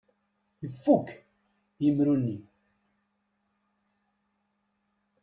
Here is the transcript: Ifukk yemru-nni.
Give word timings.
Ifukk 0.65 1.07
yemru-nni. 1.83 2.37